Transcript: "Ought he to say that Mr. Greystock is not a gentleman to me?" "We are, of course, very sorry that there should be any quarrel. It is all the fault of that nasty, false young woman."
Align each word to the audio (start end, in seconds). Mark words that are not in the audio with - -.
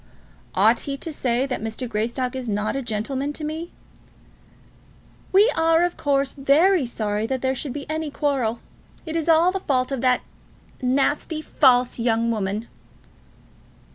"Ought 0.55 0.79
he 0.79 0.97
to 0.97 1.13
say 1.13 1.45
that 1.45 1.61
Mr. 1.61 1.87
Greystock 1.87 2.35
is 2.35 2.49
not 2.49 2.75
a 2.75 2.81
gentleman 2.81 3.33
to 3.33 3.43
me?" 3.43 3.71
"We 5.31 5.47
are, 5.55 5.83
of 5.83 5.95
course, 5.95 6.33
very 6.33 6.87
sorry 6.87 7.27
that 7.27 7.43
there 7.43 7.53
should 7.53 7.71
be 7.71 7.87
any 7.87 8.09
quarrel. 8.09 8.61
It 9.05 9.15
is 9.15 9.29
all 9.29 9.51
the 9.51 9.59
fault 9.59 9.91
of 9.91 10.01
that 10.01 10.21
nasty, 10.81 11.39
false 11.43 11.99
young 11.99 12.31
woman." 12.31 12.67